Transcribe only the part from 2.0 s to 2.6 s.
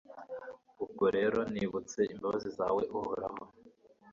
imbabazi